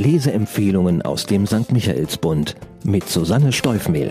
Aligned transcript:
Leseempfehlungen 0.00 1.02
aus 1.02 1.26
dem 1.26 1.46
St. 1.46 1.72
Michaelsbund 1.72 2.56
mit 2.84 3.06
Susanne 3.06 3.52
Steufmehl. 3.52 4.10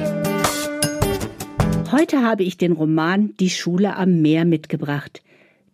Heute 1.92 2.22
habe 2.22 2.44
ich 2.44 2.58
den 2.58 2.74
Roman 2.74 3.34
Die 3.40 3.50
Schule 3.50 3.96
am 3.96 4.22
Meer 4.22 4.46
mitgebracht. 4.46 5.24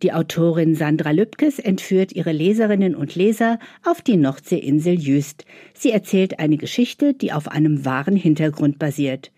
Die 0.04 0.14
Autorin 0.14 0.74
Sandra 0.76 1.12
Lübkes 1.12 1.60
entführt 1.60 2.14
ihre 2.14 2.32
Leserinnen 2.32 2.96
und 2.96 3.16
Leser 3.16 3.60
auf 3.84 4.02
die 4.02 4.16
Nordseeinsel 4.16 4.94
Jüst. 4.94 5.44
Sie 5.74 5.92
erzählt 5.92 6.40
eine 6.40 6.56
Geschichte, 6.56 7.14
die 7.14 7.34
auf 7.34 7.50
einem 7.50 7.84
wahren 7.84 8.16
Hintergrund 8.16 8.80
basiert. 8.80 9.32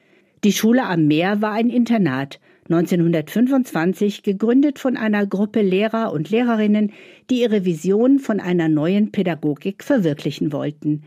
Die 0.44 0.54
Schule 0.54 0.86
am 0.86 1.08
Meer 1.08 1.42
war 1.42 1.54
ein 1.54 1.72
Internat, 1.72 2.40
1925 2.70 4.24
gegründet 4.24 4.80
von 4.80 4.98
einer 4.98 5.26
Gruppe 5.26 5.62
Lehrer 5.62 6.12
und 6.12 6.30
Lehrerinnen, 6.30 6.92
die 7.30 7.42
ihre 7.42 7.66
Vision 7.66 8.20
von 8.20 8.40
einer 8.40 8.70
neuen 8.70 9.12
Pädagogik 9.12 9.84
verwirklichen 9.84 10.52
wollten. 10.52 11.04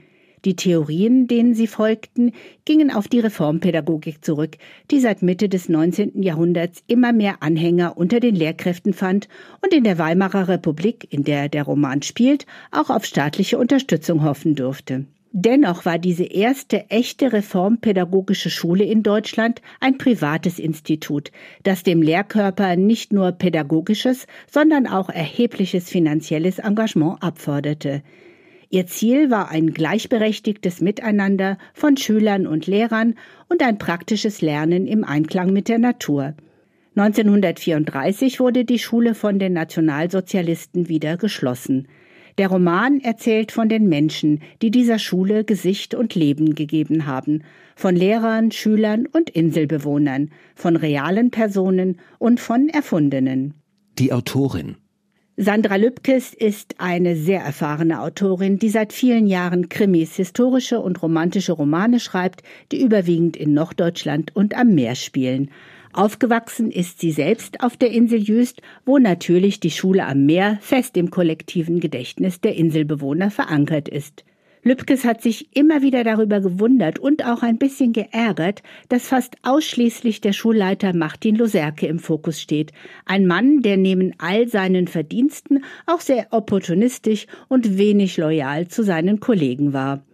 Die 0.46 0.56
Theorien, 0.56 1.26
denen 1.26 1.52
sie 1.54 1.66
folgten, 1.66 2.32
gingen 2.64 2.90
auf 2.90 3.08
die 3.08 3.20
Reformpädagogik 3.20 4.24
zurück, 4.24 4.56
die 4.90 5.00
seit 5.00 5.20
Mitte 5.20 5.50
des 5.50 5.68
19. 5.68 6.22
Jahrhunderts 6.22 6.82
immer 6.86 7.12
mehr 7.12 7.42
Anhänger 7.42 7.98
unter 7.98 8.20
den 8.20 8.34
Lehrkräften 8.34 8.94
fand 8.94 9.28
und 9.62 9.74
in 9.74 9.84
der 9.84 9.98
Weimarer 9.98 10.48
Republik, 10.48 11.06
in 11.10 11.24
der 11.24 11.50
der 11.50 11.64
Roman 11.64 12.00
spielt, 12.00 12.46
auch 12.70 12.88
auf 12.88 13.04
staatliche 13.04 13.58
Unterstützung 13.58 14.24
hoffen 14.24 14.54
durfte. 14.54 15.04
Dennoch 15.32 15.84
war 15.84 15.98
diese 15.98 16.24
erste 16.24 16.90
echte 16.90 17.32
reformpädagogische 17.32 18.50
Schule 18.50 18.82
in 18.82 19.04
Deutschland 19.04 19.62
ein 19.78 19.96
privates 19.96 20.58
Institut, 20.58 21.30
das 21.62 21.84
dem 21.84 22.02
Lehrkörper 22.02 22.74
nicht 22.74 23.12
nur 23.12 23.30
pädagogisches, 23.30 24.26
sondern 24.50 24.88
auch 24.88 25.08
erhebliches 25.08 25.88
finanzielles 25.88 26.58
Engagement 26.58 27.22
abforderte. 27.22 28.02
Ihr 28.70 28.86
Ziel 28.86 29.30
war 29.30 29.50
ein 29.50 29.72
gleichberechtigtes 29.72 30.80
Miteinander 30.80 31.58
von 31.74 31.96
Schülern 31.96 32.48
und 32.48 32.66
Lehrern 32.66 33.14
und 33.48 33.62
ein 33.62 33.78
praktisches 33.78 34.42
Lernen 34.42 34.88
im 34.88 35.04
Einklang 35.04 35.52
mit 35.52 35.68
der 35.68 35.78
Natur. 35.78 36.34
1934 36.96 38.40
wurde 38.40 38.64
die 38.64 38.80
Schule 38.80 39.14
von 39.14 39.38
den 39.38 39.52
Nationalsozialisten 39.52 40.88
wieder 40.88 41.16
geschlossen. 41.16 41.86
Der 42.38 42.48
Roman 42.48 43.00
erzählt 43.00 43.52
von 43.52 43.68
den 43.68 43.88
Menschen, 43.88 44.40
die 44.62 44.70
dieser 44.70 44.98
Schule 44.98 45.44
Gesicht 45.44 45.94
und 45.94 46.14
Leben 46.14 46.54
gegeben 46.54 47.06
haben, 47.06 47.42
von 47.76 47.96
Lehrern, 47.96 48.50
Schülern 48.50 49.06
und 49.06 49.30
Inselbewohnern, 49.30 50.30
von 50.54 50.76
realen 50.76 51.30
Personen 51.30 51.98
und 52.18 52.40
von 52.40 52.68
erfundenen. 52.68 53.54
Die 53.98 54.12
Autorin 54.12 54.76
Sandra 55.42 55.76
Lübkes 55.76 56.34
ist 56.34 56.74
eine 56.76 57.16
sehr 57.16 57.40
erfahrene 57.40 58.02
Autorin, 58.02 58.58
die 58.58 58.68
seit 58.68 58.92
vielen 58.92 59.26
Jahren 59.26 59.70
Krimis, 59.70 60.16
historische 60.16 60.80
und 60.80 61.02
romantische 61.02 61.52
Romane 61.52 61.98
schreibt, 61.98 62.42
die 62.72 62.82
überwiegend 62.82 63.38
in 63.38 63.54
Norddeutschland 63.54 64.36
und 64.36 64.54
am 64.54 64.74
Meer 64.74 64.94
spielen. 64.96 65.50
Aufgewachsen 65.92 66.70
ist 66.70 67.00
sie 67.00 67.10
selbst 67.10 67.62
auf 67.62 67.76
der 67.76 67.90
Insel 67.90 68.20
Jüst, 68.20 68.62
wo 68.84 68.98
natürlich 68.98 69.58
die 69.58 69.72
Schule 69.72 70.06
am 70.06 70.24
Meer 70.24 70.58
fest 70.60 70.96
im 70.96 71.10
kollektiven 71.10 71.80
Gedächtnis 71.80 72.40
der 72.40 72.54
Inselbewohner 72.54 73.30
verankert 73.30 73.88
ist. 73.88 74.24
Lübkes 74.62 75.04
hat 75.04 75.22
sich 75.22 75.56
immer 75.56 75.80
wieder 75.80 76.04
darüber 76.04 76.40
gewundert 76.40 76.98
und 76.98 77.24
auch 77.24 77.42
ein 77.42 77.56
bisschen 77.56 77.92
geärgert, 77.92 78.62
dass 78.90 79.08
fast 79.08 79.36
ausschließlich 79.42 80.20
der 80.20 80.34
Schulleiter 80.34 80.92
Martin 80.92 81.34
Loserke 81.34 81.86
im 81.86 81.98
Fokus 81.98 82.40
steht. 82.40 82.72
Ein 83.06 83.26
Mann, 83.26 83.62
der 83.62 83.78
neben 83.78 84.12
all 84.18 84.48
seinen 84.48 84.86
Verdiensten 84.86 85.64
auch 85.86 86.00
sehr 86.00 86.28
opportunistisch 86.30 87.26
und 87.48 87.78
wenig 87.78 88.18
loyal 88.18 88.68
zu 88.68 88.84
seinen 88.84 89.18
Kollegen 89.18 89.72
war. 89.72 90.04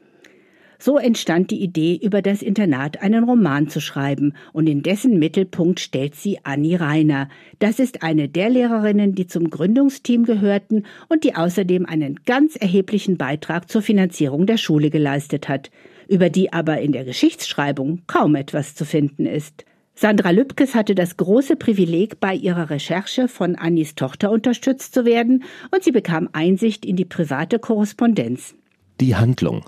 So 0.79 0.99
entstand 0.99 1.51
die 1.51 1.63
Idee, 1.63 1.99
über 2.03 2.23
das 2.23 2.43
Internat 2.43 3.03
einen 3.03 3.25
Roman 3.25 3.69
zu 3.69 3.81
schreiben, 3.81 4.35
und 4.53 4.69
in 4.69 4.83
dessen 4.83 5.19
Mittelpunkt 5.19 5.81
stellt 5.81 6.15
sie 6.15 6.39
Annie 6.43 6.81
Reiner. 6.81 7.29
Das 7.59 7.79
ist 7.79 8.03
eine 8.03 8.29
der 8.29 8.51
Lehrerinnen, 8.51 9.15
die 9.15 9.27
zum 9.27 9.49
Gründungsteam 9.51 10.25
gehörten 10.25 10.85
und 11.09 11.25
die 11.25 11.35
außerdem 11.35 11.87
einen 11.87 12.21
ganz 12.27 12.57
erheblichen 12.57 13.17
Beitrag 13.17 13.71
zur 13.71 13.83
Finanzierung 13.83 14.47
der 14.47 14.59
Schule 14.59 14.91
geleistet 14.91 15.49
hat, 15.49 15.71
über 16.09 16.31
die 16.31 16.53
aber 16.53 16.81
in 16.81 16.93
der 16.93 17.05
Geschichtsschreibung 17.05 18.03
kaum 18.07 18.35
etwas 18.35 18.75
zu 18.75 18.85
finden 18.85 19.27
ist. 19.27 19.65
Sandra 19.99 20.31
Lübkes 20.31 20.75
hatte 20.75 20.95
das 20.95 21.17
große 21.17 21.57
Privileg, 21.57 22.21
bei 22.21 22.35
ihrer 22.35 22.69
Recherche 22.69 23.29
von 23.29 23.57
Annis 23.57 23.95
Tochter 23.95 24.31
unterstützt 24.31 24.93
zu 24.93 25.07
werden, 25.07 25.45
und 25.75 25.85
sie 25.85 25.93
bekam 25.93 26.29
Einsicht 26.33 26.85
in 26.85 26.97
die 26.97 27.07
private 27.07 27.59
Korrespondenz. 27.59 28.55
Die 29.01 29.17
Handlung 29.17 29.65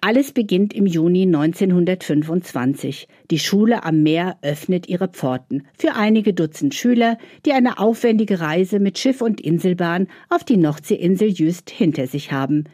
alles 0.00 0.32
beginnt 0.32 0.74
im 0.74 0.86
Juni 0.86 1.22
1925. 1.22 3.08
Die 3.30 3.38
Schule 3.38 3.84
am 3.84 4.02
Meer 4.02 4.36
öffnet 4.42 4.88
ihre 4.88 5.08
Pforten 5.08 5.66
für 5.76 5.94
einige 5.94 6.34
Dutzend 6.34 6.74
Schüler, 6.74 7.18
die 7.44 7.52
eine 7.52 7.78
aufwendige 7.78 8.40
Reise 8.40 8.78
mit 8.78 8.98
Schiff 8.98 9.20
und 9.20 9.40
Inselbahn 9.40 10.06
auf 10.28 10.44
die 10.44 10.56
Nordseeinsel 10.56 11.28
Jüst 11.28 11.70
hinter 11.70 12.06
sich 12.06 12.30
haben. 12.30 12.64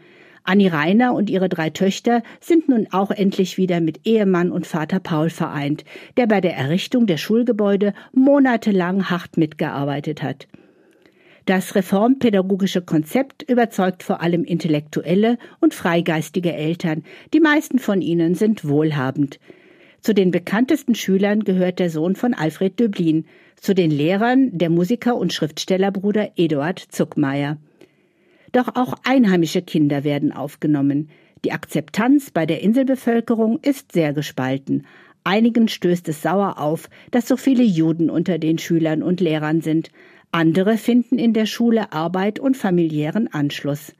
Annie 0.42 0.70
Reiner 0.70 1.14
und 1.14 1.30
ihre 1.30 1.48
drei 1.48 1.70
Töchter 1.70 2.22
sind 2.40 2.68
nun 2.68 2.86
auch 2.90 3.10
endlich 3.10 3.56
wieder 3.56 3.80
mit 3.80 4.06
Ehemann 4.06 4.52
und 4.52 4.66
Vater 4.66 5.00
Paul 5.00 5.30
vereint, 5.30 5.84
der 6.18 6.26
bei 6.26 6.42
der 6.42 6.54
Errichtung 6.54 7.06
der 7.06 7.16
Schulgebäude 7.16 7.94
monatelang 8.12 9.08
hart 9.08 9.38
mitgearbeitet 9.38 10.22
hat. 10.22 10.46
Das 11.46 11.74
reformpädagogische 11.74 12.80
Konzept 12.80 13.42
überzeugt 13.42 14.02
vor 14.02 14.22
allem 14.22 14.44
intellektuelle 14.44 15.36
und 15.60 15.74
freigeistige 15.74 16.54
Eltern. 16.54 17.04
Die 17.34 17.40
meisten 17.40 17.78
von 17.78 18.00
ihnen 18.00 18.34
sind 18.34 18.66
wohlhabend. 18.66 19.38
Zu 20.00 20.14
den 20.14 20.30
bekanntesten 20.30 20.94
Schülern 20.94 21.44
gehört 21.44 21.78
der 21.78 21.90
Sohn 21.90 22.16
von 22.16 22.32
Alfred 22.32 22.80
Döblin, 22.80 23.26
zu 23.56 23.74
den 23.74 23.90
Lehrern 23.90 24.56
der 24.56 24.70
Musiker 24.70 25.16
und 25.16 25.32
Schriftstellerbruder 25.32 26.32
Eduard 26.36 26.78
Zuckmeier. 26.78 27.58
Doch 28.52 28.68
auch 28.74 28.94
einheimische 29.04 29.62
Kinder 29.62 30.04
werden 30.04 30.32
aufgenommen. 30.32 31.10
Die 31.44 31.52
Akzeptanz 31.52 32.30
bei 32.30 32.46
der 32.46 32.62
Inselbevölkerung 32.62 33.58
ist 33.60 33.92
sehr 33.92 34.14
gespalten. 34.14 34.86
Einigen 35.24 35.68
stößt 35.68 36.08
es 36.08 36.22
sauer 36.22 36.58
auf, 36.58 36.88
dass 37.10 37.26
so 37.26 37.36
viele 37.36 37.62
Juden 37.62 38.10
unter 38.10 38.38
den 38.38 38.58
Schülern 38.58 39.02
und 39.02 39.20
Lehrern 39.20 39.62
sind. 39.62 39.90
Andere 40.34 40.78
finden 40.78 41.16
in 41.16 41.32
der 41.32 41.46
Schule 41.46 41.92
Arbeit 41.92 42.40
und 42.40 42.56
familiären 42.56 43.32
Anschluss. 43.32 43.92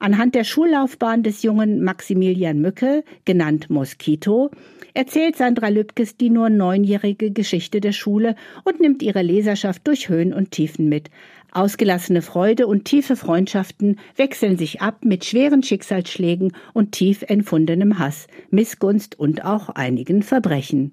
Anhand 0.00 0.34
der 0.34 0.44
Schullaufbahn 0.44 1.22
des 1.22 1.42
jungen 1.42 1.82
Maximilian 1.82 2.60
Mücke, 2.60 3.04
genannt 3.24 3.70
Moskito, 3.70 4.50
erzählt 4.92 5.36
Sandra 5.36 5.68
Lübkes 5.68 6.18
die 6.18 6.28
nur 6.28 6.50
neunjährige 6.50 7.30
Geschichte 7.30 7.80
der 7.80 7.92
Schule 7.92 8.36
und 8.64 8.80
nimmt 8.80 9.02
ihre 9.02 9.22
Leserschaft 9.22 9.88
durch 9.88 10.10
Höhen 10.10 10.34
und 10.34 10.50
Tiefen 10.50 10.90
mit. 10.90 11.08
Ausgelassene 11.52 12.20
Freude 12.20 12.66
und 12.66 12.84
tiefe 12.84 13.16
Freundschaften 13.16 13.98
wechseln 14.16 14.58
sich 14.58 14.82
ab 14.82 15.06
mit 15.06 15.24
schweren 15.24 15.62
Schicksalsschlägen 15.62 16.52
und 16.74 16.92
tief 16.92 17.22
empfundenem 17.26 17.98
Hass, 17.98 18.26
Missgunst 18.50 19.18
und 19.18 19.46
auch 19.46 19.70
einigen 19.70 20.22
Verbrechen. 20.22 20.92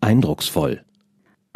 Eindrucksvoll. 0.00 0.80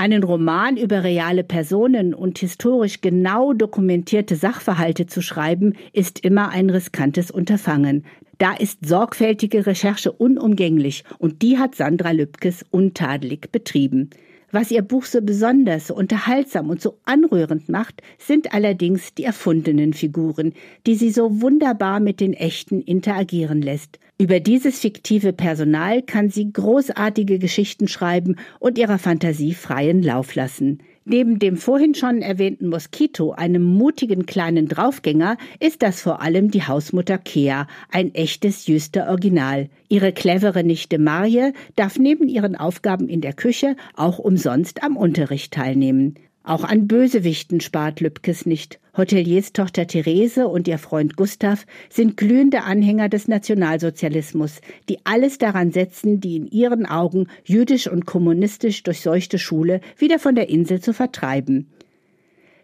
Einen 0.00 0.24
Roman 0.24 0.78
über 0.78 1.04
reale 1.04 1.44
Personen 1.44 2.14
und 2.14 2.38
historisch 2.38 3.02
genau 3.02 3.52
dokumentierte 3.52 4.34
Sachverhalte 4.34 5.04
zu 5.04 5.20
schreiben, 5.20 5.74
ist 5.92 6.20
immer 6.20 6.48
ein 6.48 6.70
riskantes 6.70 7.30
Unterfangen. 7.30 8.06
Da 8.38 8.54
ist 8.54 8.78
sorgfältige 8.86 9.66
Recherche 9.66 10.10
unumgänglich 10.10 11.04
und 11.18 11.42
die 11.42 11.58
hat 11.58 11.74
Sandra 11.74 12.12
Lübkes 12.12 12.64
untadelig 12.70 13.52
betrieben. 13.52 14.08
Was 14.50 14.70
ihr 14.70 14.80
Buch 14.80 15.04
so 15.04 15.20
besonders, 15.20 15.88
so 15.88 15.94
unterhaltsam 15.96 16.70
und 16.70 16.80
so 16.80 16.96
anrührend 17.04 17.68
macht, 17.68 18.00
sind 18.16 18.54
allerdings 18.54 19.12
die 19.12 19.24
erfundenen 19.24 19.92
Figuren, 19.92 20.54
die 20.86 20.94
sie 20.94 21.10
so 21.10 21.42
wunderbar 21.42 22.00
mit 22.00 22.20
den 22.20 22.32
echten 22.32 22.80
interagieren 22.80 23.60
lässt. 23.60 23.98
Über 24.20 24.38
dieses 24.38 24.80
fiktive 24.80 25.32
Personal 25.32 26.02
kann 26.02 26.28
sie 26.28 26.52
großartige 26.52 27.38
Geschichten 27.38 27.88
schreiben 27.88 28.36
und 28.58 28.76
ihrer 28.76 28.98
Fantasie 28.98 29.54
freien 29.54 30.02
Lauf 30.02 30.34
lassen. 30.34 30.82
Neben 31.06 31.38
dem 31.38 31.56
vorhin 31.56 31.94
schon 31.94 32.20
erwähnten 32.20 32.68
Moskito, 32.68 33.32
einem 33.32 33.62
mutigen 33.62 34.26
kleinen 34.26 34.68
Draufgänger, 34.68 35.38
ist 35.58 35.80
das 35.80 36.02
vor 36.02 36.20
allem 36.20 36.50
die 36.50 36.64
Hausmutter 36.64 37.16
Kea, 37.16 37.66
ein 37.90 38.14
echtes 38.14 38.66
Jüster 38.66 39.08
Original. 39.08 39.70
Ihre 39.88 40.12
clevere 40.12 40.64
Nichte 40.64 40.98
Marje 40.98 41.54
darf 41.76 41.98
neben 41.98 42.28
ihren 42.28 42.56
Aufgaben 42.56 43.08
in 43.08 43.22
der 43.22 43.32
Küche 43.32 43.74
auch 43.96 44.18
umsonst 44.18 44.82
am 44.82 44.98
Unterricht 44.98 45.54
teilnehmen. 45.54 46.16
Auch 46.42 46.64
an 46.64 46.88
Bösewichten 46.88 47.60
spart 47.60 48.00
Lübkes 48.00 48.46
nicht. 48.46 48.80
Hoteliers 48.96 49.52
Tochter 49.52 49.86
Therese 49.86 50.48
und 50.48 50.66
ihr 50.68 50.78
Freund 50.78 51.16
Gustav 51.16 51.66
sind 51.90 52.16
glühende 52.16 52.62
Anhänger 52.62 53.08
des 53.10 53.28
Nationalsozialismus, 53.28 54.60
die 54.88 54.98
alles 55.04 55.36
daran 55.36 55.70
setzen, 55.70 56.20
die 56.20 56.36
in 56.36 56.46
ihren 56.50 56.86
Augen 56.86 57.28
jüdisch 57.44 57.88
und 57.88 58.06
kommunistisch 58.06 58.82
durchseuchte 58.82 59.38
Schule 59.38 59.80
wieder 59.98 60.18
von 60.18 60.34
der 60.34 60.48
Insel 60.48 60.80
zu 60.80 60.94
vertreiben. 60.94 61.68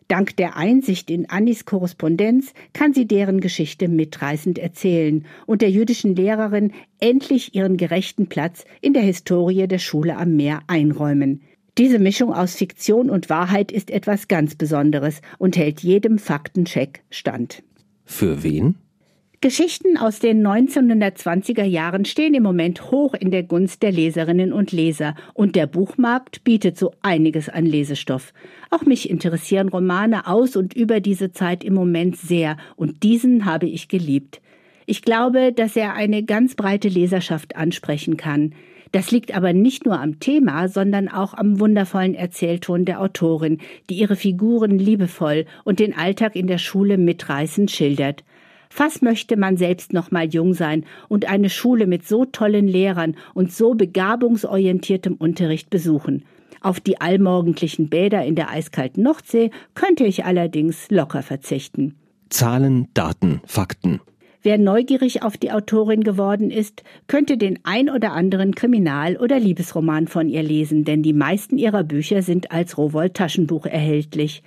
Dank 0.08 0.36
der 0.36 0.56
Einsicht 0.56 1.10
in 1.10 1.28
Annis 1.28 1.64
Korrespondenz 1.64 2.54
kann 2.72 2.94
sie 2.94 3.06
deren 3.06 3.40
Geschichte 3.40 3.88
mitreißend 3.88 4.58
erzählen 4.58 5.26
und 5.46 5.62
der 5.62 5.70
jüdischen 5.70 6.14
Lehrerin 6.14 6.72
endlich 7.00 7.54
ihren 7.54 7.76
gerechten 7.76 8.28
Platz 8.28 8.64
in 8.80 8.94
der 8.94 9.02
Historie 9.02 9.66
der 9.66 9.80
Schule 9.80 10.16
am 10.16 10.36
Meer 10.36 10.60
einräumen. 10.68 11.42
Diese 11.78 11.98
Mischung 11.98 12.32
aus 12.32 12.56
Fiktion 12.56 13.10
und 13.10 13.28
Wahrheit 13.28 13.70
ist 13.70 13.90
etwas 13.90 14.28
ganz 14.28 14.54
Besonderes 14.54 15.20
und 15.38 15.58
hält 15.58 15.80
jedem 15.80 16.18
Faktencheck 16.18 17.02
stand. 17.10 17.62
Für 18.06 18.42
wen? 18.42 18.76
Geschichten 19.42 19.98
aus 19.98 20.18
den 20.18 20.44
1920er 20.46 21.64
Jahren 21.64 22.06
stehen 22.06 22.32
im 22.32 22.42
Moment 22.42 22.90
hoch 22.90 23.12
in 23.12 23.30
der 23.30 23.42
Gunst 23.42 23.82
der 23.82 23.92
Leserinnen 23.92 24.54
und 24.54 24.72
Leser 24.72 25.14
und 25.34 25.54
der 25.54 25.66
Buchmarkt 25.66 26.42
bietet 26.42 26.78
so 26.78 26.94
einiges 27.02 27.50
an 27.50 27.66
Lesestoff. 27.66 28.32
Auch 28.70 28.82
mich 28.82 29.10
interessieren 29.10 29.68
Romane 29.68 30.26
aus 30.26 30.56
und 30.56 30.74
über 30.74 31.00
diese 31.00 31.32
Zeit 31.32 31.62
im 31.62 31.74
Moment 31.74 32.16
sehr 32.16 32.56
und 32.76 33.02
diesen 33.02 33.44
habe 33.44 33.66
ich 33.66 33.88
geliebt. 33.88 34.40
Ich 34.86 35.02
glaube, 35.02 35.52
dass 35.52 35.76
er 35.76 35.92
eine 35.92 36.22
ganz 36.22 36.54
breite 36.54 36.88
Leserschaft 36.88 37.56
ansprechen 37.56 38.16
kann. 38.16 38.54
Das 38.92 39.10
liegt 39.10 39.34
aber 39.34 39.52
nicht 39.52 39.84
nur 39.84 40.00
am 40.00 40.20
Thema, 40.20 40.68
sondern 40.68 41.08
auch 41.08 41.34
am 41.34 41.60
wundervollen 41.60 42.14
Erzählton 42.14 42.84
der 42.84 43.00
Autorin, 43.00 43.58
die 43.90 43.96
ihre 43.96 44.16
Figuren 44.16 44.78
liebevoll 44.78 45.46
und 45.64 45.80
den 45.80 45.96
Alltag 45.96 46.36
in 46.36 46.46
der 46.46 46.58
Schule 46.58 46.96
mitreißend 46.96 47.70
schildert. 47.70 48.24
Fast 48.70 49.02
möchte 49.02 49.36
man 49.36 49.56
selbst 49.56 49.92
noch 49.92 50.10
mal 50.10 50.26
jung 50.26 50.52
sein 50.54 50.84
und 51.08 51.28
eine 51.28 51.50
Schule 51.50 51.86
mit 51.86 52.06
so 52.06 52.24
tollen 52.24 52.68
Lehrern 52.68 53.16
und 53.34 53.52
so 53.52 53.74
begabungsorientiertem 53.74 55.14
Unterricht 55.14 55.70
besuchen. 55.70 56.24
Auf 56.60 56.80
die 56.80 57.00
allmorgendlichen 57.00 57.88
Bäder 57.88 58.24
in 58.24 58.34
der 58.34 58.50
eiskalten 58.50 59.02
Nordsee 59.02 59.50
könnte 59.74 60.04
ich 60.04 60.24
allerdings 60.24 60.90
locker 60.90 61.22
verzichten. 61.22 61.94
Zahlen, 62.28 62.88
Daten, 62.92 63.40
Fakten. 63.46 64.00
Wer 64.46 64.58
neugierig 64.58 65.24
auf 65.24 65.36
die 65.36 65.50
Autorin 65.50 66.04
geworden 66.04 66.52
ist, 66.52 66.84
könnte 67.08 67.36
den 67.36 67.58
ein 67.64 67.90
oder 67.90 68.12
anderen 68.12 68.54
Kriminal- 68.54 69.16
oder 69.16 69.40
Liebesroman 69.40 70.06
von 70.06 70.28
ihr 70.28 70.44
lesen, 70.44 70.84
denn 70.84 71.02
die 71.02 71.12
meisten 71.12 71.58
ihrer 71.58 71.82
Bücher 71.82 72.22
sind 72.22 72.52
als 72.52 72.78
Rowold-Taschenbuch 72.78 73.66
erhältlich. 73.66 74.44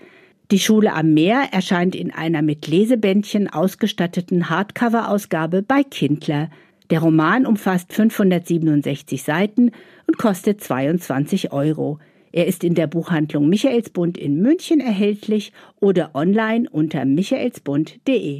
Die 0.51 0.59
Schule 0.59 0.93
am 0.93 1.13
Meer 1.13 1.49
erscheint 1.51 1.97
in 1.97 2.11
einer 2.13 2.41
mit 2.41 2.65
Lesebändchen 2.65 3.49
ausgestatteten 3.49 4.49
Hardcover-Ausgabe 4.49 5.63
bei 5.63 5.83
Kindler. 5.83 6.49
Der 6.91 7.01
Roman 7.01 7.45
umfasst 7.45 7.91
567 7.91 9.21
Seiten 9.21 9.71
und 10.07 10.17
kostet 10.17 10.63
22 10.63 11.51
Euro. 11.51 11.99
Er 12.31 12.47
ist 12.47 12.63
in 12.63 12.73
der 12.73 12.87
Buchhandlung 12.87 13.49
Michaelsbund 13.49 14.17
in 14.17 14.41
München 14.41 14.79
erhältlich 14.79 15.51
oder 15.81 16.11
online 16.13 16.69
unter 16.69 17.03
michaelsbund.de. 17.03 18.39